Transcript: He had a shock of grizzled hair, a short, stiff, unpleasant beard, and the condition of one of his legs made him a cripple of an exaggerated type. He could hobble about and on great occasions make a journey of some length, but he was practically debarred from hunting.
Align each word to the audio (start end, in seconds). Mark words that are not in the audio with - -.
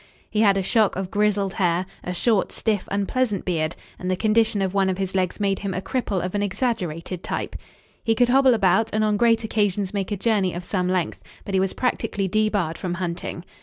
He 0.31 0.41
had 0.41 0.57
a 0.57 0.63
shock 0.63 0.95
of 0.95 1.11
grizzled 1.11 1.53
hair, 1.53 1.85
a 2.03 2.11
short, 2.11 2.51
stiff, 2.51 2.87
unpleasant 2.89 3.45
beard, 3.45 3.75
and 3.99 4.09
the 4.09 4.15
condition 4.15 4.63
of 4.63 4.73
one 4.73 4.89
of 4.89 4.97
his 4.97 5.13
legs 5.13 5.39
made 5.39 5.59
him 5.59 5.75
a 5.75 5.79
cripple 5.79 6.25
of 6.25 6.33
an 6.33 6.41
exaggerated 6.41 7.21
type. 7.21 7.55
He 8.03 8.15
could 8.15 8.29
hobble 8.29 8.55
about 8.55 8.89
and 8.93 9.03
on 9.03 9.15
great 9.15 9.43
occasions 9.43 9.93
make 9.93 10.11
a 10.11 10.17
journey 10.17 10.53
of 10.55 10.63
some 10.63 10.87
length, 10.89 11.21
but 11.45 11.53
he 11.53 11.59
was 11.59 11.73
practically 11.73 12.27
debarred 12.27 12.79
from 12.79 12.95
hunting. 12.95 13.45